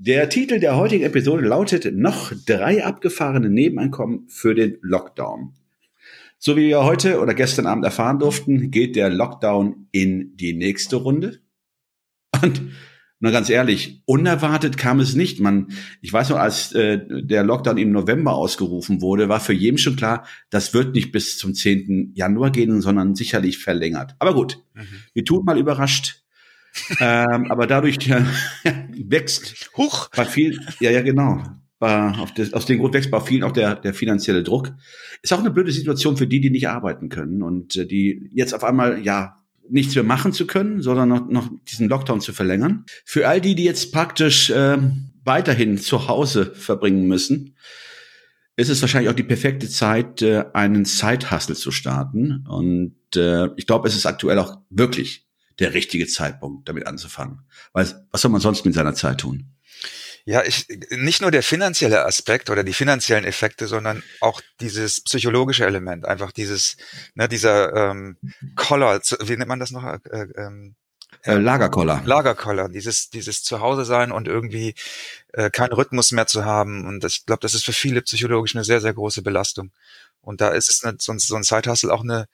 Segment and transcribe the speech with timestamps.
[0.00, 5.54] Der Titel der heutigen Episode lautet Noch drei abgefahrene Nebeneinkommen für den Lockdown.
[6.38, 10.94] So wie wir heute oder gestern Abend erfahren durften, geht der Lockdown in die nächste
[10.94, 11.40] Runde.
[12.40, 12.62] Und
[13.18, 15.40] na ganz ehrlich, unerwartet kam es nicht.
[15.40, 19.78] Man, ich weiß noch, als äh, der Lockdown im November ausgerufen wurde, war für jeden
[19.78, 22.12] schon klar, das wird nicht bis zum 10.
[22.14, 24.14] Januar gehen, sondern sicherlich verlängert.
[24.20, 24.86] Aber gut, mhm.
[25.12, 26.22] wir tun mal überrascht
[27.00, 28.24] ähm, aber dadurch ja,
[28.92, 30.10] wächst Huch.
[30.14, 31.42] bei vielen, ja, ja, genau.
[31.80, 34.72] Auf des, aus dem Grund wächst bei vielen auch der, der finanzielle Druck.
[35.22, 38.52] Ist auch eine blöde Situation für die, die nicht arbeiten können und äh, die jetzt
[38.52, 39.36] auf einmal, ja,
[39.70, 42.84] nichts mehr machen zu können, sondern noch, noch diesen Lockdown zu verlängern.
[43.04, 44.78] Für all die, die jetzt praktisch äh,
[45.24, 47.54] weiterhin zu Hause verbringen müssen,
[48.56, 52.44] ist es wahrscheinlich auch die perfekte Zeit, äh, einen Side-Hustle zu starten.
[52.48, 55.27] Und äh, ich glaube, es ist aktuell auch wirklich
[55.58, 57.42] der richtige Zeitpunkt, damit anzufangen.
[57.72, 59.54] Weil was soll man sonst mit seiner Zeit tun?
[60.24, 65.64] Ja, ich, nicht nur der finanzielle Aspekt oder die finanziellen Effekte, sondern auch dieses psychologische
[65.64, 66.76] Element, einfach dieses,
[67.14, 68.18] ne, dieser ähm,
[68.54, 69.84] Collar, wie nennt man das noch?
[69.84, 70.74] Äh, ähm,
[71.22, 72.02] äh, Lagerkoller.
[72.04, 74.74] Lagerkoller, dieses, dieses Zuhause sein und irgendwie
[75.32, 76.86] äh, keinen Rhythmus mehr zu haben.
[76.86, 79.72] Und das, ich glaube, das ist für viele psychologisch eine sehr, sehr große Belastung.
[80.20, 82.28] Und da ist es eine, so, so ein Zeithassel auch eine,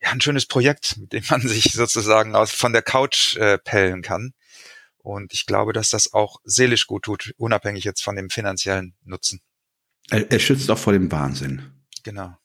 [0.00, 4.02] ja, ein schönes Projekt, mit dem man sich sozusagen aus, von der Couch äh, pellen
[4.02, 4.32] kann.
[4.98, 9.40] Und ich glaube, dass das auch seelisch gut tut, unabhängig jetzt von dem finanziellen Nutzen.
[10.10, 11.72] Er, er schützt auch vor dem Wahnsinn.
[12.02, 12.36] Genau.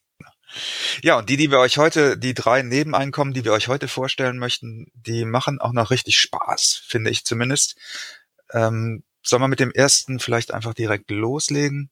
[1.01, 4.37] Ja, und die, die wir euch heute, die drei Nebeneinkommen, die wir euch heute vorstellen
[4.37, 7.77] möchten, die machen auch noch richtig Spaß, finde ich zumindest.
[8.51, 11.89] Ähm, sollen wir mit dem ersten vielleicht einfach direkt loslegen?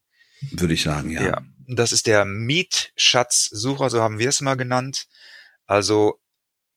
[0.50, 1.22] Würde ich sagen, ja.
[1.22, 5.06] Ja, das ist der Mietschatzsucher, so haben wir es mal genannt.
[5.70, 6.18] Also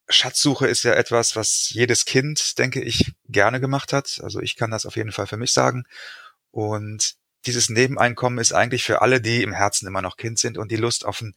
[0.08, 4.20] Schatzsuche ist ja etwas, was jedes Kind, denke ich, gerne gemacht hat.
[4.22, 5.86] Also ich kann das auf jeden Fall für mich sagen.
[6.52, 7.16] Und
[7.48, 10.76] dieses Nebeneinkommen ist eigentlich für alle, die im Herzen immer noch Kind sind und die
[10.76, 11.34] Lust auf, ein,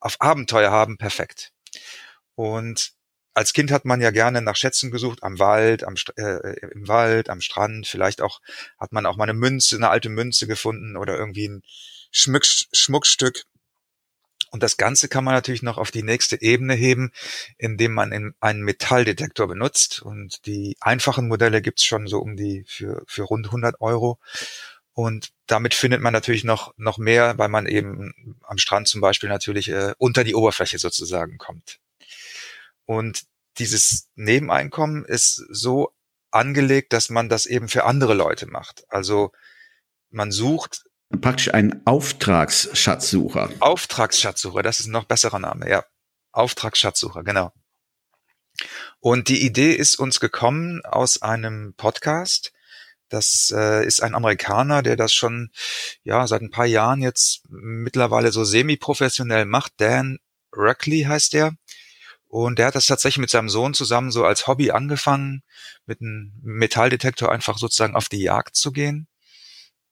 [0.00, 1.52] auf Abenteuer haben, perfekt.
[2.34, 2.92] Und
[3.32, 7.30] als Kind hat man ja gerne nach Schätzen gesucht, am Wald, am, äh, im Wald,
[7.30, 7.86] am Strand.
[7.86, 8.42] Vielleicht auch
[8.78, 11.62] hat man auch mal eine Münze, eine alte Münze gefunden oder irgendwie ein
[12.10, 13.44] Schmuck, Schmuckstück.
[14.50, 17.12] Und das Ganze kann man natürlich noch auf die nächste Ebene heben,
[17.56, 20.00] indem man einen Metalldetektor benutzt.
[20.02, 24.18] Und die einfachen Modelle gibt's schon so um die für, für rund 100 Euro.
[24.92, 29.28] Und damit findet man natürlich noch, noch mehr, weil man eben am Strand zum Beispiel
[29.28, 31.78] natürlich äh, unter die Oberfläche sozusagen kommt.
[32.84, 33.24] Und
[33.58, 35.92] dieses Nebeneinkommen ist so
[36.30, 38.84] angelegt, dass man das eben für andere Leute macht.
[38.88, 39.32] Also
[40.10, 40.87] man sucht
[41.20, 43.50] Praktisch ein Auftragsschatzsucher.
[43.60, 45.84] Auftragsschatzsucher, das ist ein noch besserer Name, ja.
[46.32, 47.52] Auftragsschatzsucher, genau.
[49.00, 52.52] Und die Idee ist uns gekommen aus einem Podcast.
[53.08, 55.50] Das äh, ist ein Amerikaner, der das schon
[56.02, 59.72] ja seit ein paar Jahren jetzt mittlerweile so semi-professionell macht.
[59.78, 60.18] Dan
[60.54, 61.54] Ruckley heißt der.
[62.26, 65.42] Und der hat das tatsächlich mit seinem Sohn zusammen so als Hobby angefangen,
[65.86, 69.08] mit einem Metalldetektor einfach sozusagen auf die Jagd zu gehen.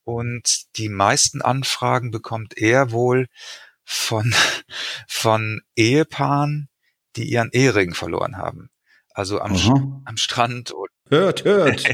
[0.07, 3.27] Und die meisten Anfragen bekommt er wohl
[3.85, 4.33] von,
[5.09, 6.69] von Ehepaaren,
[7.17, 8.71] die ihren Ehering verloren haben.
[9.13, 10.73] Also am, am Strand.
[11.09, 11.85] Hört, hört.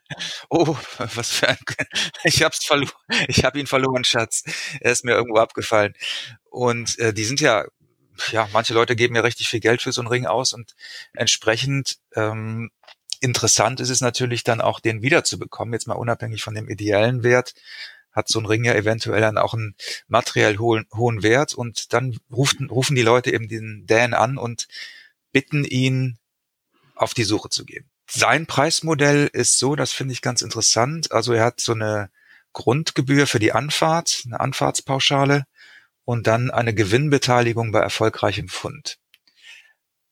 [0.50, 1.56] oh, was für ein,
[2.24, 2.92] ich hab's verloren,
[3.28, 4.42] ich hab ihn verloren, Schatz.
[4.80, 5.94] Er ist mir irgendwo abgefallen.
[6.50, 7.64] Und äh, die sind ja,
[8.32, 10.74] ja, manche Leute geben ja richtig viel Geld für so einen Ring aus und
[11.14, 12.70] entsprechend ähm,
[13.22, 17.54] Interessant ist es natürlich dann auch, den wiederzubekommen, jetzt mal unabhängig von dem ideellen Wert,
[18.10, 19.76] hat so ein Ring ja eventuell dann auch einen
[20.08, 24.66] materiell hohen, hohen Wert und dann rufen, rufen die Leute eben den Dan an und
[25.30, 26.18] bitten ihn,
[26.96, 27.88] auf die Suche zu gehen.
[28.10, 31.12] Sein Preismodell ist so, das finde ich ganz interessant.
[31.12, 32.10] Also er hat so eine
[32.52, 35.44] Grundgebühr für die Anfahrt, eine Anfahrtspauschale
[36.04, 38.98] und dann eine Gewinnbeteiligung bei erfolgreichem Fund.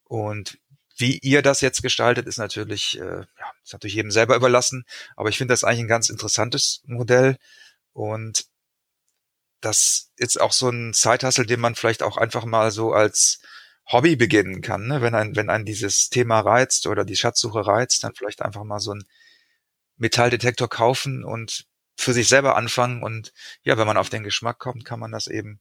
[0.05, 0.60] Und
[1.01, 4.85] wie ihr das jetzt gestaltet, ist natürlich, äh, ja, ist natürlich jedem selber überlassen.
[5.17, 7.37] Aber ich finde das eigentlich ein ganz interessantes Modell.
[7.93, 8.47] Und
[9.61, 13.41] das ist auch so ein Zeithassel, den man vielleicht auch einfach mal so als
[13.87, 15.03] Hobby beginnen kann, ne?
[15.03, 18.79] wenn ein, wenn ein dieses Thema reizt oder die Schatzsuche reizt, dann vielleicht einfach mal
[18.79, 19.05] so ein
[19.97, 23.33] Metalldetektor kaufen und für sich selber anfangen und
[23.63, 25.61] ja, wenn man auf den Geschmack kommt, kann man das eben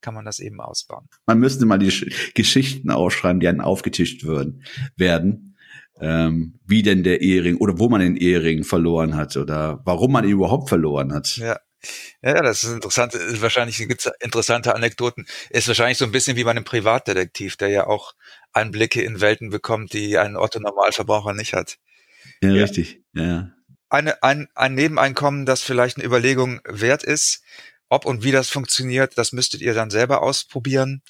[0.00, 1.08] kann man das eben ausbauen.
[1.26, 4.64] Man müsste mal die Geschichten ausschreiben, die einen aufgetischt würden,
[4.96, 5.56] werden,
[6.00, 10.24] ähm, wie denn der Ehering oder wo man den Ehering verloren hat oder warum man
[10.24, 11.36] ihn überhaupt verloren hat.
[11.36, 11.58] Ja.
[12.22, 13.14] Ja, das ist interessant.
[13.40, 15.26] Wahrscheinlich gibt es interessante Anekdoten.
[15.50, 18.14] Ist wahrscheinlich so ein bisschen wie bei einem Privatdetektiv, der ja auch
[18.52, 21.78] Einblicke in Welten bekommt, die ein Otto Normalverbraucher nicht hat.
[22.42, 22.62] Ja, ja.
[22.62, 23.02] richtig.
[23.12, 23.52] Ja.
[23.90, 27.42] Eine, ein, ein Nebeneinkommen, das vielleicht eine Überlegung wert ist.
[27.88, 31.02] Ob und wie das funktioniert, das müsstet ihr dann selber ausprobieren.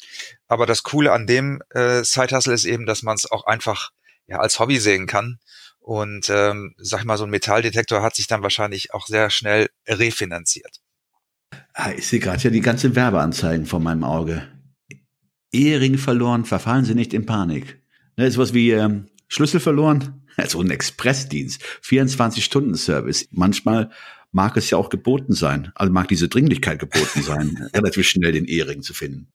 [0.46, 3.90] Aber das Coole an dem äh, Side Hustle ist eben, dass man es auch einfach
[4.26, 5.38] ja als Hobby sehen kann.
[5.80, 9.68] Und ähm, sag ich mal, so ein Metalldetektor hat sich dann wahrscheinlich auch sehr schnell
[9.88, 10.80] refinanziert.
[11.72, 14.46] Ah, ich sehe gerade ja die ganzen Werbeanzeigen vor meinem Auge.
[15.50, 17.80] Ehering verloren, verfallen Sie nicht in Panik.
[18.16, 23.28] Ne, ist was wie ähm, Schlüssel verloren, also ein Expressdienst, 24-Stunden-Service.
[23.30, 23.90] Manchmal
[24.32, 28.44] mag es ja auch geboten sein, also mag diese Dringlichkeit geboten sein, relativ schnell den
[28.44, 29.32] Ehering zu finden.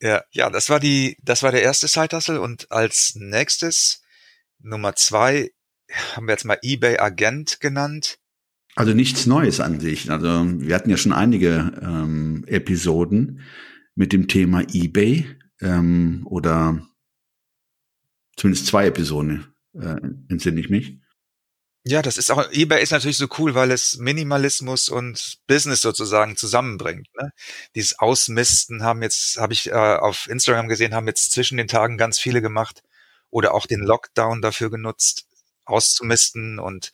[0.00, 4.02] Ja, ja, das war die, das war der erste Side und als nächstes
[4.58, 5.50] Nummer zwei
[6.14, 8.18] haben wir jetzt mal eBay Agent genannt.
[8.76, 10.10] Also nichts Neues an sich.
[10.10, 13.40] Also wir hatten ja schon einige ähm, Episoden
[13.94, 15.26] mit dem Thema eBay
[15.60, 16.86] ähm, oder
[18.36, 19.96] zumindest zwei Episoden äh,
[20.28, 20.99] entsinne ich mich.
[21.84, 26.36] Ja, das ist auch, eBay ist natürlich so cool, weil es Minimalismus und Business sozusagen
[26.36, 27.08] zusammenbringt.
[27.18, 27.32] Ne?
[27.74, 31.96] Dieses Ausmisten haben jetzt, habe ich äh, auf Instagram gesehen, haben jetzt zwischen den Tagen
[31.96, 32.82] ganz viele gemacht
[33.30, 35.26] oder auch den Lockdown dafür genutzt,
[35.64, 36.92] auszumisten und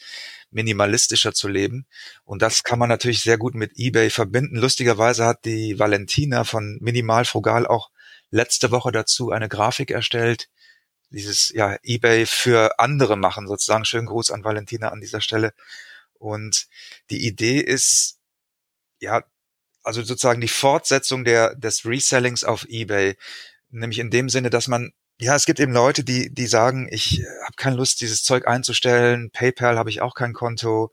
[0.51, 1.87] minimalistischer zu leben.
[2.25, 4.57] Und das kann man natürlich sehr gut mit eBay verbinden.
[4.57, 7.91] Lustigerweise hat die Valentina von Minimal Frugal auch
[8.31, 10.49] letzte Woche dazu eine Grafik erstellt,
[11.17, 13.85] dieses ja eBay für andere machen sozusagen.
[13.85, 15.53] Schönen Gruß an Valentina an dieser Stelle.
[16.15, 16.69] Und
[17.11, 18.19] die Idee ist
[19.01, 19.25] ja
[19.83, 23.17] also sozusagen die Fortsetzung der des Resellings auf eBay,
[23.71, 27.21] nämlich in dem Sinne, dass man ja, es gibt eben Leute, die die sagen, ich
[27.21, 29.31] äh, habe keine Lust, dieses Zeug einzustellen.
[29.31, 30.93] PayPal habe ich auch kein Konto.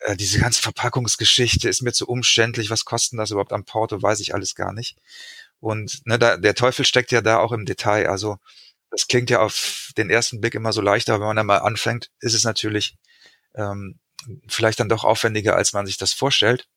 [0.00, 2.70] Äh, diese ganze Verpackungsgeschichte ist mir zu umständlich.
[2.70, 4.00] Was kosten das überhaupt am Porto?
[4.02, 4.96] Weiß ich alles gar nicht.
[5.60, 8.08] Und ne, da, der Teufel steckt ja da auch im Detail.
[8.08, 8.38] Also
[8.92, 11.58] das klingt ja auf den ersten Blick immer so leicht, aber wenn man dann mal
[11.58, 12.96] anfängt, ist es natürlich
[13.54, 13.98] ähm,
[14.48, 16.68] vielleicht dann doch aufwendiger, als man sich das vorstellt.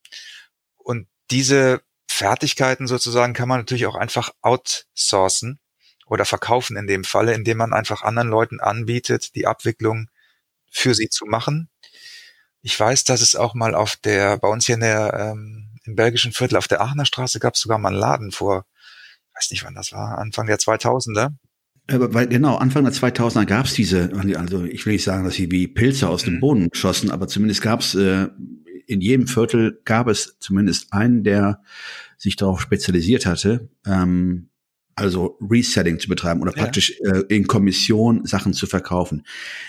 [0.77, 5.59] Und diese Fertigkeiten sozusagen kann man natürlich auch einfach outsourcen
[6.05, 10.07] oder verkaufen in dem Falle, indem man einfach anderen Leuten anbietet, die Abwicklung
[10.71, 11.69] für sie zu machen.
[12.61, 15.95] Ich weiß, dass es auch mal auf der, bei uns hier in der, ähm, im
[15.95, 18.65] belgischen Viertel auf der Aachener Straße gab es sogar mal einen Laden vor,
[19.35, 21.33] weiß nicht wann das war, Anfang der 2000er.
[21.87, 25.35] Aber weil, genau, Anfang der 2000er gab es diese, also ich will nicht sagen, dass
[25.35, 26.39] sie wie Pilze aus dem mhm.
[26.39, 28.27] Boden schossen, aber zumindest gab es äh,
[28.87, 31.61] in jedem Viertel gab es zumindest einen, der
[32.17, 34.49] sich darauf spezialisiert hatte, ähm,
[34.95, 37.17] also Resetting zu betreiben oder praktisch ja.
[37.17, 39.25] äh, in Kommission Sachen zu verkaufen.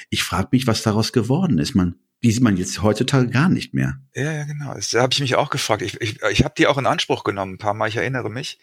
[0.08, 1.74] Ich frage mich, was daraus geworden ist.
[1.74, 3.98] Man, die sieht man jetzt heutzutage gar nicht mehr.
[4.14, 4.72] Ja, ja, genau.
[4.74, 5.82] Das habe ich mich auch gefragt.
[5.82, 8.58] Ich, ich, ich habe die auch in Anspruch genommen, ein paar Mal, ich erinnere mich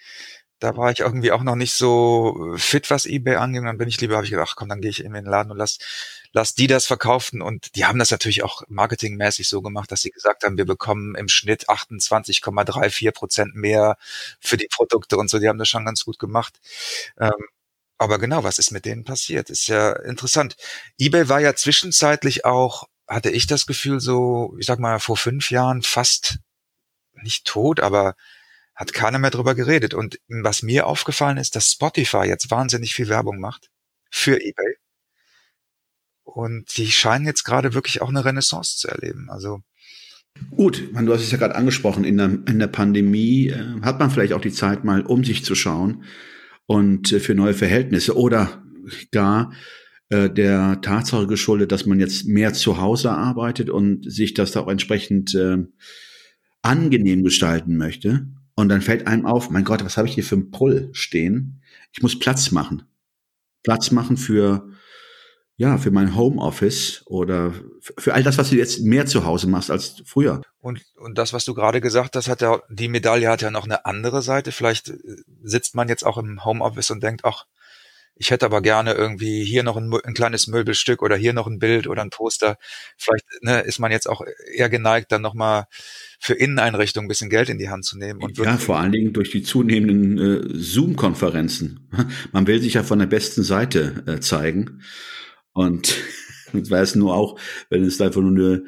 [0.63, 3.65] da war ich irgendwie auch noch nicht so fit, was eBay anging.
[3.65, 5.57] Dann bin ich lieber, habe ich gedacht, komm, dann gehe ich in den Laden und
[5.57, 5.77] lass,
[6.31, 7.41] lass die das verkaufen.
[7.41, 11.15] Und die haben das natürlich auch marketingmäßig so gemacht, dass sie gesagt haben, wir bekommen
[11.15, 13.97] im Schnitt 28,34 Prozent mehr
[14.39, 15.37] für die Produkte und so.
[15.37, 16.57] Die haben das schon ganz gut gemacht.
[17.19, 17.31] Ähm,
[17.97, 19.49] aber genau, was ist mit denen passiert?
[19.49, 20.55] Ist ja interessant.
[20.97, 25.51] eBay war ja zwischenzeitlich auch, hatte ich das Gefühl, so, ich sag mal, vor fünf
[25.51, 26.39] Jahren fast
[27.21, 28.15] nicht tot, aber
[28.83, 29.93] hat keiner mehr drüber geredet.
[29.93, 33.69] Und was mir aufgefallen ist, dass Spotify jetzt wahnsinnig viel Werbung macht
[34.11, 34.75] für eBay.
[36.23, 39.29] Und die scheinen jetzt gerade wirklich auch eine Renaissance zu erleben.
[39.29, 39.61] Also
[40.55, 44.09] Gut, du hast es ja gerade angesprochen, in der, in der Pandemie äh, hat man
[44.09, 46.03] vielleicht auch die Zeit, mal um sich zu schauen
[46.65, 48.63] und äh, für neue Verhältnisse oder
[49.11, 49.53] gar
[50.09, 54.61] äh, der Tatsache geschuldet, dass man jetzt mehr zu Hause arbeitet und sich das da
[54.61, 55.57] auch entsprechend äh,
[56.63, 58.27] angenehm gestalten möchte.
[58.55, 61.61] Und dann fällt einem auf, mein Gott, was habe ich hier für ein Pull stehen?
[61.91, 62.83] Ich muss Platz machen.
[63.63, 64.69] Platz machen für,
[65.55, 67.53] ja, für mein Homeoffice oder
[67.97, 70.41] für all das, was du jetzt mehr zu Hause machst als früher.
[70.59, 73.65] Und, und das, was du gerade gesagt hast, hat ja, die Medaille hat ja noch
[73.65, 74.51] eine andere Seite.
[74.51, 74.97] Vielleicht äh,
[75.41, 77.45] sitzt man jetzt auch im Homeoffice und denkt, ach,
[78.15, 81.59] ich hätte aber gerne irgendwie hier noch ein, ein, kleines Möbelstück oder hier noch ein
[81.59, 82.57] Bild oder ein Poster.
[82.97, 84.21] Vielleicht ne, ist man jetzt auch
[84.53, 85.65] eher geneigt, dann nochmal
[86.19, 88.21] für Inneneinrichtungen ein bisschen Geld in die Hand zu nehmen.
[88.21, 91.89] Und ja, vor allen Dingen durch die zunehmenden äh, Zoom-Konferenzen.
[92.31, 94.81] Man will sich ja von der besten Seite äh, zeigen.
[95.51, 95.97] Und
[96.53, 97.39] ich weiß nur auch,
[97.69, 98.63] wenn es einfach nur eine,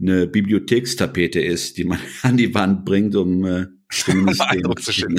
[0.00, 3.66] eine Bibliothekstapete ist, die man an die Wand bringt, um äh,
[4.06, 5.16] den, Eindruck zu schicken.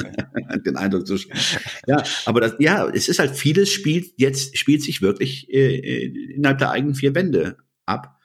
[0.64, 1.38] den Eindruck zu schicken.
[1.86, 6.34] Ja, aber das, ja, es ist halt vieles spielt jetzt spielt sich wirklich äh, äh,
[6.34, 8.16] innerhalb der eigenen vier Wände ab.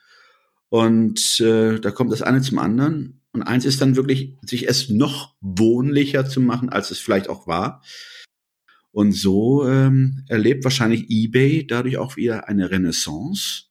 [0.69, 3.21] Und äh, da kommt das eine zum anderen.
[3.31, 7.47] Und eins ist dann wirklich, sich es noch wohnlicher zu machen, als es vielleicht auch
[7.47, 7.83] war.
[8.91, 13.63] Und so ähm, erlebt wahrscheinlich eBay dadurch auch wieder eine Renaissance.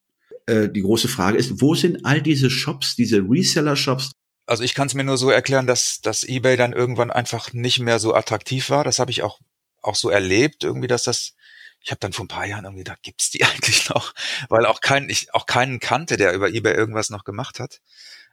[0.47, 4.13] Äh, die große Frage ist, wo sind all diese Shops, diese Reseller-Shops,
[4.47, 7.79] also ich kann es mir nur so erklären, dass, dass eBay dann irgendwann einfach nicht
[7.79, 8.85] mehr so attraktiv war.
[8.85, 9.41] Das habe ich auch,
[9.83, 11.35] auch so erlebt, irgendwie, dass das,
[11.81, 14.15] ich habe dann vor ein paar Jahren irgendwie gedacht, gibt's die eigentlich noch?
[14.49, 17.81] Weil auch kein, ich auch keinen kannte, der über eBay irgendwas noch gemacht hat.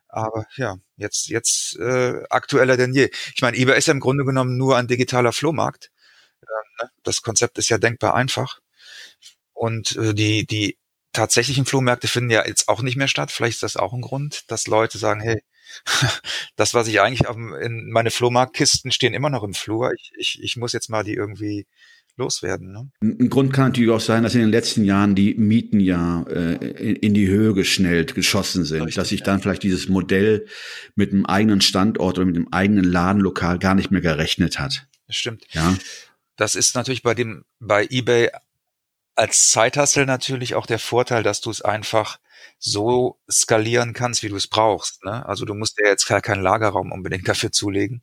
[0.08, 3.10] Aber ja, jetzt, jetzt äh, aktueller denn je.
[3.34, 5.92] Ich meine, eBay ist ja im Grunde genommen nur ein digitaler Flohmarkt.
[6.42, 8.60] Äh, das Konzept ist ja denkbar einfach.
[9.54, 10.78] Und äh, die, die
[11.14, 13.32] tatsächlichen Flohmärkte finden ja jetzt auch nicht mehr statt.
[13.32, 15.42] Vielleicht ist das auch ein Grund, dass Leute sagen, hey,
[16.56, 19.92] das, was ich eigentlich auf, in meine Flohmarktkisten stehen immer noch im Flur.
[19.94, 21.66] Ich, ich, ich muss jetzt mal die irgendwie
[22.18, 22.72] loswerden.
[22.72, 22.90] Ne?
[23.02, 26.56] Ein Grund kann natürlich auch sein, dass in den letzten Jahren die Mieten ja äh,
[26.56, 30.46] in, in, die Höhe geschnellt, geschossen sind, Richtig, dass sich dann vielleicht dieses Modell
[30.96, 34.88] mit einem eigenen Standort oder mit einem eigenen Ladenlokal gar nicht mehr gerechnet hat.
[35.08, 35.46] Das stimmt.
[35.52, 35.76] Ja.
[36.36, 38.30] Das ist natürlich bei dem bei eBay
[39.16, 42.20] als Zeithassel natürlich auch der Vorteil, dass du es einfach
[42.60, 45.04] so skalieren kannst, wie du es brauchst.
[45.04, 45.26] Ne?
[45.26, 48.02] Also du musst dir jetzt gar keinen Lagerraum unbedingt dafür zulegen.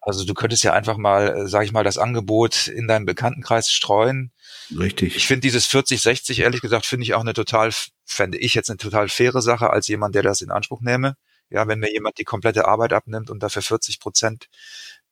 [0.00, 3.70] Also du könntest ja einfach mal, äh, sag ich mal, das Angebot in deinem Bekanntenkreis
[3.70, 4.32] streuen.
[4.78, 5.16] Richtig.
[5.16, 7.70] Ich finde dieses 40, 60, ehrlich gesagt, finde ich auch eine total,
[8.04, 11.16] fände ich jetzt eine total faire Sache als jemand, der das in Anspruch nehme.
[11.50, 14.48] Ja, wenn mir jemand die komplette Arbeit abnimmt und dafür 40 Prozent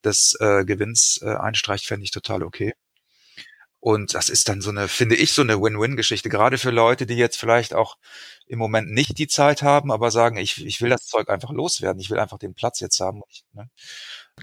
[0.05, 2.75] des äh, Gewinns äh, einstreicht, fände ich total okay.
[3.85, 7.17] Und das ist dann so eine, finde ich, so eine Win-Win-Geschichte, gerade für Leute, die
[7.17, 7.97] jetzt vielleicht auch
[8.47, 11.99] im Moment nicht die Zeit haben, aber sagen, ich, ich will das Zeug einfach loswerden,
[11.99, 13.23] ich will einfach den Platz jetzt haben.
[13.55, 13.69] Ne?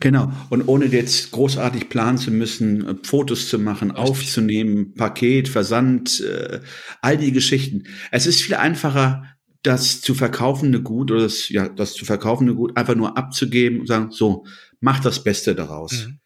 [0.02, 0.30] Genau.
[0.50, 6.60] Und ohne jetzt großartig planen zu müssen, äh, Fotos zu machen, aufzunehmen, Paket, Versand, äh,
[7.02, 7.86] all die Geschichten.
[8.12, 9.24] Es ist viel einfacher,
[9.64, 13.88] das zu verkaufende Gut oder das, ja, das zu verkaufende Gut einfach nur abzugeben und
[13.88, 14.46] sagen, so,
[14.82, 16.08] mach das Beste daraus.
[16.08, 16.20] Mhm.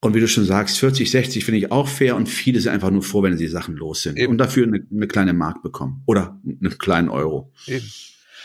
[0.00, 2.90] Und wie du schon sagst, 40, 60 finde ich auch fair und viele sind einfach
[2.90, 4.32] nur froh, wenn sie Sachen los sind Eben.
[4.32, 7.52] und dafür eine, eine, kleine Mark bekommen oder einen kleinen Euro.
[7.66, 7.90] Eben.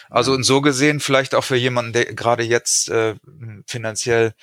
[0.09, 3.15] Also und so gesehen vielleicht auch für jemanden, der gerade jetzt äh,
[3.67, 4.33] finanziell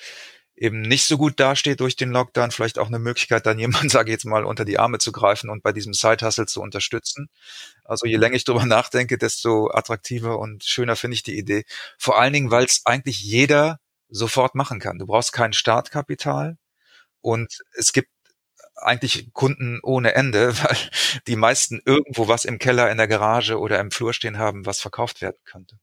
[0.59, 4.09] eben nicht so gut dasteht durch den Lockdown, vielleicht auch eine Möglichkeit, dann jemand, sage
[4.09, 7.29] ich jetzt mal, unter die Arme zu greifen und bei diesem Side-Hustle zu unterstützen.
[7.85, 11.63] Also je länger ich drüber nachdenke, desto attraktiver und schöner finde ich die Idee.
[11.97, 14.99] Vor allen Dingen, weil es eigentlich jeder sofort machen kann.
[14.99, 16.57] Du brauchst kein Startkapital.
[17.21, 18.09] Und es gibt
[18.81, 20.77] eigentlich Kunden ohne Ende, weil
[21.27, 24.79] die meisten irgendwo was im Keller, in der Garage oder im Flur stehen haben, was
[24.79, 25.77] verkauft werden könnte.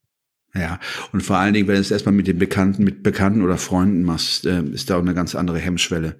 [0.55, 0.81] Ja,
[1.13, 4.05] und vor allen Dingen, wenn du es erstmal mit den Bekannten, mit Bekannten oder Freunden
[4.05, 6.17] machst, äh, ist da auch eine ganz andere Hemmschwelle.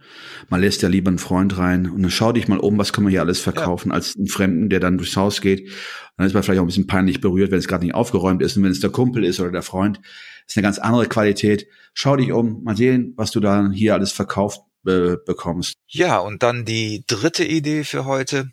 [0.51, 3.05] Man lässt ja lieber einen Freund rein und dann schau dich mal um, was kann
[3.05, 3.95] man hier alles verkaufen, ja.
[3.95, 5.63] als einen Fremden, der dann durchs Haus geht.
[5.63, 5.71] Und
[6.19, 8.59] dann ist man vielleicht auch ein bisschen peinlich berührt, wenn es gerade nicht aufgeräumt ist
[8.59, 10.01] und wenn es der Kumpel ist oder der Freund,
[10.47, 11.67] ist eine ganz andere Qualität.
[11.95, 15.75] Schau dich um, mal sehen, was du da hier alles verkauft be bekommst.
[15.89, 18.53] Ja, und dann die dritte Idee für heute.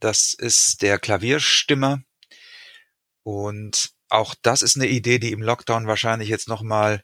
[0.00, 2.02] Das ist der Klavierstimmer.
[3.22, 7.02] Und auch das ist eine Idee, die im Lockdown wahrscheinlich jetzt nochmal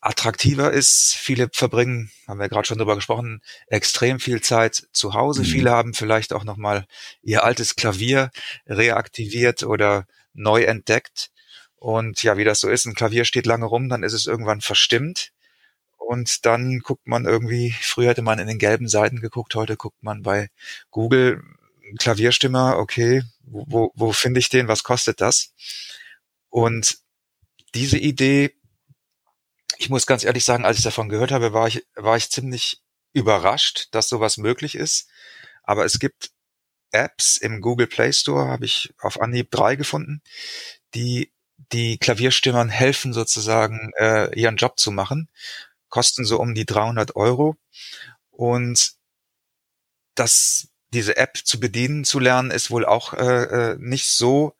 [0.00, 1.14] attraktiver ist.
[1.18, 5.42] Viele verbringen, haben wir gerade schon drüber gesprochen, extrem viel Zeit zu Hause.
[5.42, 5.46] Mhm.
[5.46, 6.86] Viele haben vielleicht auch nochmal
[7.22, 8.30] ihr altes Klavier
[8.66, 11.30] reaktiviert oder neu entdeckt.
[11.76, 14.60] Und ja, wie das so ist, ein Klavier steht lange rum, dann ist es irgendwann
[14.60, 15.32] verstimmt.
[16.10, 20.02] Und dann guckt man irgendwie, früher hätte man in den gelben Seiten geguckt, heute guckt
[20.02, 20.50] man bei
[20.90, 21.40] Google
[22.00, 25.52] Klavierstimmer, okay, wo, wo, wo finde ich den, was kostet das?
[26.48, 26.98] Und
[27.76, 28.56] diese Idee,
[29.78, 32.82] ich muss ganz ehrlich sagen, als ich davon gehört habe, war ich, war ich ziemlich
[33.12, 35.08] überrascht, dass sowas möglich ist.
[35.62, 36.32] Aber es gibt
[36.90, 40.22] Apps im Google Play Store, habe ich auf Anhieb drei gefunden,
[40.92, 41.30] die
[41.70, 45.28] die Klavierstimmern helfen sozusagen, äh, ihren Job zu machen
[45.90, 47.56] kosten so um die 300 Euro.
[48.30, 48.92] Und
[50.14, 54.54] das, diese App zu bedienen, zu lernen, ist wohl auch äh, äh, nicht so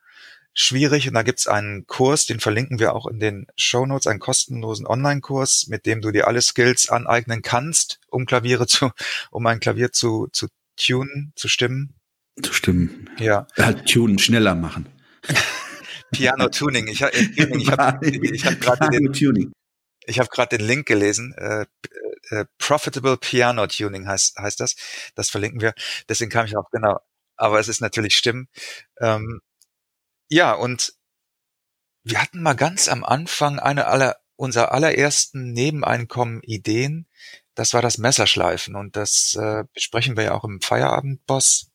[0.52, 1.08] schwierig.
[1.08, 4.86] Und da gibt's einen Kurs, den verlinken wir auch in den Show Notes, einen kostenlosen
[4.86, 8.90] Online-Kurs, mit dem du dir alle Skills aneignen kannst, um Klaviere zu,
[9.30, 11.94] um ein Klavier zu, zu tunen, zu stimmen.
[12.42, 13.10] Zu stimmen.
[13.18, 13.46] Ja.
[13.56, 14.88] Halt tunen, schneller machen.
[16.12, 16.88] Piano Tuning.
[16.88, 17.60] Ich, äh, Tuning.
[17.60, 19.52] ich habe ich hab gerade den, Tuning.
[20.04, 21.34] Ich hab grad den Link gelesen.
[21.34, 21.66] Äh,
[22.30, 24.76] äh, Profitable Piano Tuning heißt, heißt das.
[25.14, 25.74] Das verlinken wir.
[26.08, 27.00] Deswegen kam ich auch genau.
[27.36, 28.48] Aber es ist natürlich Stimmen.
[29.00, 29.40] Ähm,
[30.28, 30.94] ja, und
[32.04, 37.06] wir hatten mal ganz am Anfang eine aller unserer allerersten Nebeneinkommen-Ideen.
[37.54, 41.70] Das war das Messerschleifen und das äh, besprechen wir ja auch im Feierabendboss.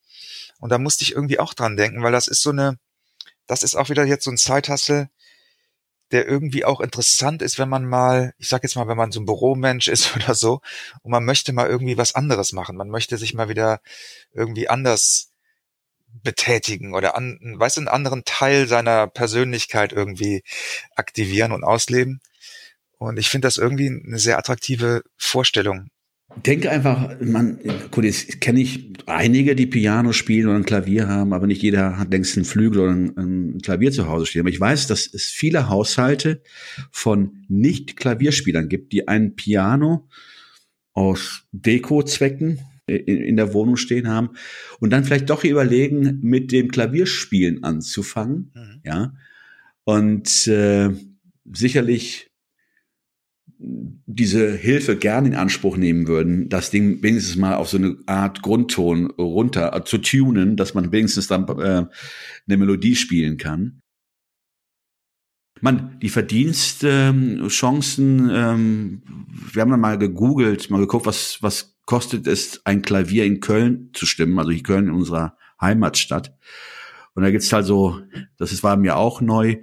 [0.60, 2.80] Und da musste ich irgendwie auch dran denken, weil das ist so eine,
[3.46, 5.10] das ist auch wieder jetzt so ein Zeithassel,
[6.16, 9.20] der irgendwie auch interessant ist, wenn man mal, ich sag jetzt mal, wenn man so
[9.20, 10.62] ein Büromensch ist oder so
[11.04, 12.78] und man möchte mal irgendwie was anderes machen.
[12.78, 13.82] Man möchte sich mal wieder
[14.32, 15.34] irgendwie anders
[16.24, 20.44] betätigen oder an, weißt du, einen anderen Teil seiner Persönlichkeit irgendwie
[20.96, 22.22] aktivieren und ausleben.
[22.98, 25.90] Und ich finde das irgendwie eine sehr attraktive Vorstellung.
[26.44, 27.60] Denke einfach, man,
[27.92, 31.98] gut, jetzt kenne ich einige, die Piano spielen oder ein Klavier haben, aber nicht jeder
[31.98, 34.42] hat längst einen Flügel oder ein, ein Klavier zu Hause stehen.
[34.42, 36.42] Aber ich weiß, dass es viele Haushalte
[36.92, 40.08] von Nicht-Klavierspielern gibt, die ein Piano
[40.94, 44.30] aus Deko-Zwecken in, in der Wohnung stehen haben
[44.80, 48.82] und dann vielleicht doch überlegen, mit dem Klavierspielen anzufangen, Mhm.
[48.84, 49.14] ja.
[49.84, 50.90] Und äh,
[51.54, 52.32] sicherlich
[53.58, 58.42] diese Hilfe gern in Anspruch nehmen würden, das Ding wenigstens mal auf so eine Art
[58.42, 61.86] Grundton runter äh, zu tunen, dass man wenigstens dann äh,
[62.48, 63.82] eine Melodie spielen kann.
[65.62, 69.04] Man, die Verdienstchancen, ähm,
[69.54, 73.92] wir haben dann mal gegoogelt, mal geguckt, was, was kostet es, ein Klavier in Köln
[73.94, 76.38] zu stimmen, also hier Köln in unserer Heimatstadt.
[77.14, 78.02] Und da gibt's halt so,
[78.38, 79.62] das ist, war mir auch neu,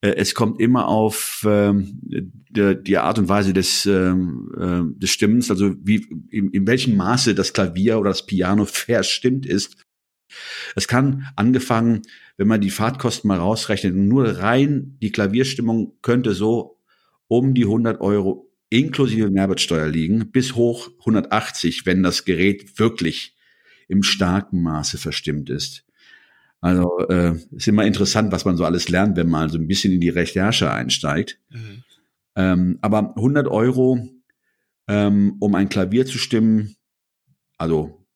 [0.00, 5.50] es kommt immer auf ähm, die, die Art und Weise des, ähm, äh, des Stimmens,
[5.50, 9.76] also wie in, in welchem Maße das Klavier oder das Piano verstimmt ist.
[10.76, 12.02] Es kann angefangen,
[12.36, 16.78] wenn man die Fahrtkosten mal rausrechnet, nur rein die Klavierstimmung könnte so
[17.26, 23.36] um die 100 Euro inklusive Mehrwertsteuer liegen, bis hoch 180, wenn das Gerät wirklich
[23.88, 25.84] im starken Maße verstimmt ist.
[26.60, 29.92] Also äh, ist immer interessant, was man so alles lernt, wenn man so ein bisschen
[29.92, 31.38] in die Recherche einsteigt.
[31.48, 31.84] Mhm.
[32.36, 34.06] Ähm, aber 100 Euro,
[34.88, 36.76] ähm, um ein Klavier zu stimmen,
[37.56, 38.06] also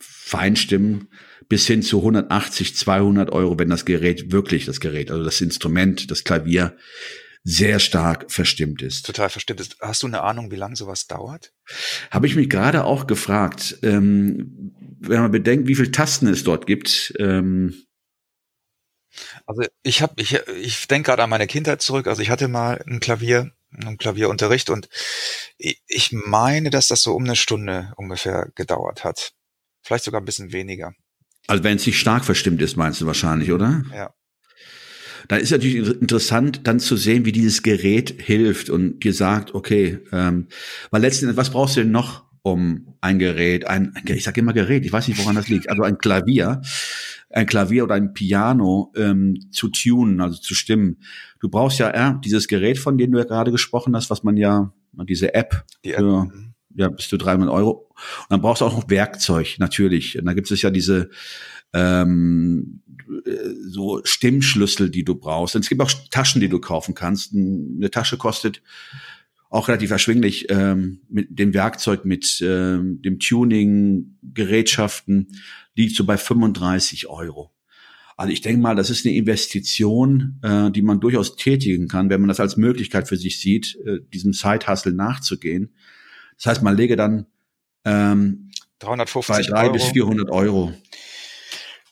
[0.00, 1.08] Feinstimmen,
[1.48, 6.10] bis hin zu 180, 200 Euro, wenn das Gerät wirklich das Gerät, also das Instrument,
[6.10, 6.76] das Klavier,
[7.44, 9.04] sehr stark verstimmt ist.
[9.04, 9.76] Total verstimmt ist.
[9.80, 11.52] Hast du eine Ahnung, wie lange sowas dauert?
[12.10, 14.74] Habe ich mich gerade auch gefragt, ähm,
[15.08, 17.14] wenn man bedenkt, wie viele Tasten es dort gibt.
[17.18, 17.74] Ähm,
[19.46, 22.06] Also ich habe, ich, ich denke gerade an meine Kindheit zurück.
[22.06, 24.88] Also ich hatte mal ein Klavier, einen Klavierunterricht und
[25.56, 29.32] ich meine, dass das so um eine Stunde ungefähr gedauert hat.
[29.82, 30.94] Vielleicht sogar ein bisschen weniger.
[31.46, 33.82] also wenn es nicht stark verstimmt ist, meinst du wahrscheinlich, oder?
[33.92, 34.14] Ja.
[35.28, 40.00] Da ist natürlich interessant, dann zu sehen, wie dieses Gerät hilft und dir sagt, okay,
[40.12, 40.48] ähm,
[40.90, 44.52] weil letzten Endes, was brauchst du denn noch, um ein Gerät, ein, ich sage immer
[44.52, 46.60] Gerät, ich weiß nicht, woran das liegt, also ein Klavier,
[47.30, 50.98] ein Klavier oder ein Piano ähm, zu tunen, also zu stimmen.
[51.40, 54.36] Du brauchst ja äh, dieses Gerät, von dem du ja gerade gesprochen hast, was man
[54.36, 56.00] ja, diese App, Die App.
[56.00, 56.54] für, mhm.
[56.74, 57.88] ja, bis zu 300 Euro.
[57.96, 60.18] Und dann brauchst du auch noch Werkzeug, natürlich.
[60.18, 61.08] Und da gibt es ja diese
[61.72, 62.82] ähm,
[63.24, 63.30] äh,
[63.68, 65.56] so Stimmschlüssel, die du brauchst.
[65.56, 67.34] Und es gibt auch Taschen, die du kaufen kannst.
[67.34, 68.60] Eine Tasche kostet
[69.54, 75.28] auch relativ erschwinglich ähm, mit dem Werkzeug, mit ähm, dem Tuning, Gerätschaften,
[75.76, 77.52] liegt so bei 35 Euro.
[78.16, 82.20] Also ich denke mal, das ist eine Investition, äh, die man durchaus tätigen kann, wenn
[82.20, 85.72] man das als Möglichkeit für sich sieht, äh, diesem Side-Hustle nachzugehen.
[86.36, 87.26] Das heißt, man lege dann
[87.84, 89.72] ähm, bei 350 drei Euro.
[89.72, 90.74] bis 400 Euro.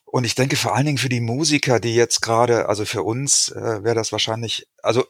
[0.04, 3.50] Und ich denke vor allen Dingen für die Musiker, die jetzt gerade, also für uns
[3.50, 5.04] äh, wäre das wahrscheinlich, also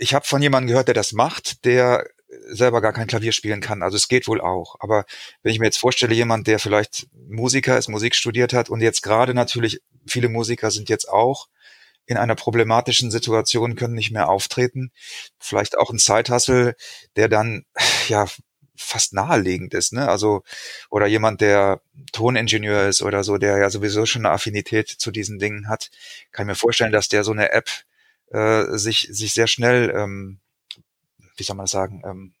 [0.00, 2.06] ich habe von jemandem gehört, der das macht, der
[2.46, 3.82] selber gar kein Klavier spielen kann.
[3.82, 4.76] Also es geht wohl auch.
[4.80, 5.04] Aber
[5.42, 9.02] wenn ich mir jetzt vorstelle, jemand, der vielleicht Musiker ist, Musik studiert hat und jetzt
[9.02, 11.48] gerade natürlich, viele Musiker sind jetzt auch
[12.06, 14.90] in einer problematischen Situation, können nicht mehr auftreten.
[15.38, 16.74] Vielleicht auch ein Zeithassel,
[17.16, 17.66] der dann
[18.08, 18.26] ja
[18.76, 20.08] fast naheliegend ist, ne?
[20.08, 20.42] Also
[20.88, 21.82] oder jemand, der
[22.12, 25.90] Toningenieur ist oder so, der ja sowieso schon eine Affinität zu diesen Dingen hat,
[26.32, 27.68] kann ich mir vorstellen, dass der so eine App
[28.30, 30.40] äh, sich sich sehr schnell, ähm,
[31.36, 32.34] wie soll man das sagen, ähm,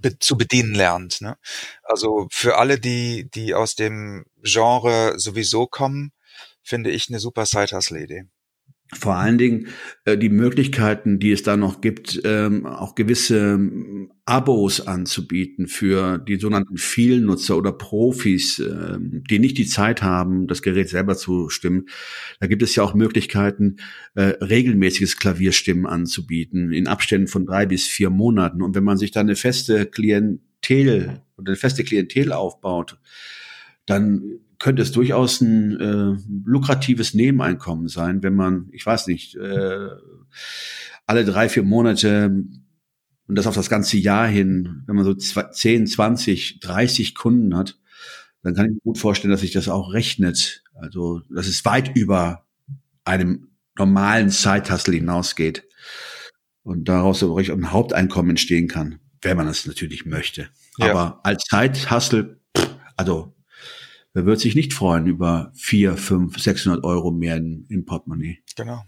[0.00, 1.20] be zu bedienen lernt.
[1.20, 1.36] Ne?
[1.82, 6.12] Also für alle, die die aus dem Genre sowieso kommen,
[6.62, 8.26] finde ich eine super Side-Hustle-Idee.
[8.92, 9.68] Vor allen Dingen
[10.04, 16.18] äh, die Möglichkeiten, die es da noch gibt, ähm, auch gewisse ähm, Abos anzubieten für
[16.18, 21.50] die sogenannten Vielnutzer oder Profis, äh, die nicht die Zeit haben, das Gerät selber zu
[21.50, 21.86] stimmen.
[22.40, 23.76] Da gibt es ja auch Möglichkeiten,
[24.14, 28.60] äh, regelmäßiges Klavierstimmen anzubieten in Abständen von drei bis vier Monaten.
[28.60, 32.98] Und wenn man sich da eine feste Klientel oder eine feste Klientel aufbaut,
[33.86, 39.88] dann könnte es durchaus ein äh, lukratives Nebeneinkommen sein, wenn man, ich weiß nicht, äh,
[41.06, 42.26] alle drei, vier Monate
[43.26, 47.78] und das auf das ganze Jahr hin, wenn man so 10, 20, 30 Kunden hat,
[48.42, 50.62] dann kann ich mir gut vorstellen, dass sich das auch rechnet.
[50.74, 52.46] Also, dass es weit über
[53.04, 55.64] einem normalen Side-Hustle hinausgeht
[56.62, 60.48] und daraus auch ein Haupteinkommen entstehen kann, wenn man das natürlich möchte.
[60.78, 60.90] Ja.
[60.90, 62.40] Aber als Side-Hustle,
[62.96, 63.34] also
[64.12, 68.42] Wer wird sich nicht freuen über vier, fünf, 600 Euro mehr in, im Portemonnaie?
[68.56, 68.82] Genau.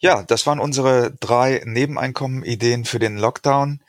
[0.00, 3.82] Ja, das waren unsere drei Nebeneinkommen-Ideen für den Lockdown.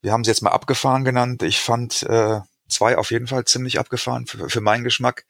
[0.00, 1.42] Wir haben sie jetzt mal abgefahren genannt.
[1.42, 5.24] Ich fand äh, zwei auf jeden Fall ziemlich abgefahren für, für meinen Geschmack.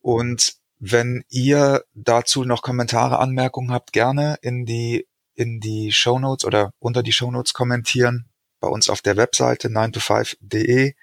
[0.00, 6.44] Und wenn ihr dazu noch Kommentare, Anmerkungen habt, gerne in die in die Show Notes
[6.44, 8.28] oder unter die Show Notes kommentieren
[8.60, 10.94] bei uns auf der Webseite 9to5.de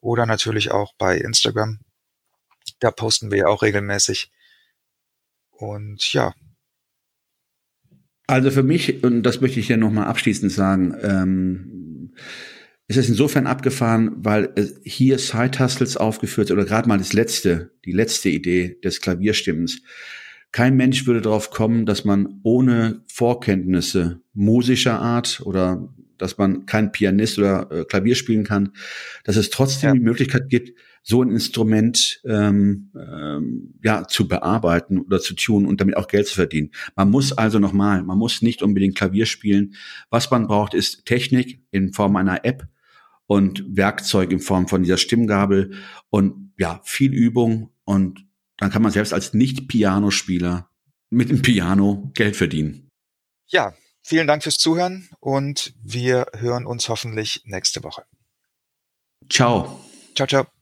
[0.00, 1.80] oder natürlich auch bei Instagram
[2.80, 4.30] da posten wir ja auch regelmäßig.
[5.50, 6.34] Und ja.
[8.26, 12.14] Also für mich, und das möchte ich ja nochmal abschließend sagen, ähm,
[12.88, 14.52] ist es insofern abgefahren, weil
[14.84, 19.82] hier Side-Hustles aufgeführt oder gerade mal das letzte, die letzte Idee des Klavierstimmens.
[20.50, 26.92] Kein Mensch würde darauf kommen, dass man ohne Vorkenntnisse musischer Art oder dass man kein
[26.92, 28.72] Pianist oder äh, Klavier spielen kann,
[29.24, 29.94] dass es trotzdem ja.
[29.94, 35.80] die Möglichkeit gibt, so ein Instrument ähm, ähm, ja zu bearbeiten oder zu tun und
[35.80, 36.70] damit auch Geld zu verdienen.
[36.94, 39.74] Man muss also nochmal, man muss nicht unbedingt Klavier spielen.
[40.10, 42.68] Was man braucht, ist Technik in Form einer App
[43.26, 45.72] und Werkzeug in Form von dieser Stimmgabel
[46.10, 48.24] und ja viel Übung und
[48.58, 50.70] dann kann man selbst als Nicht-Pianospieler
[51.10, 52.88] mit dem Piano Geld verdienen.
[53.48, 58.04] Ja, vielen Dank fürs Zuhören und wir hören uns hoffentlich nächste Woche.
[59.28, 59.80] Ciao.
[60.14, 60.61] Ciao, ciao.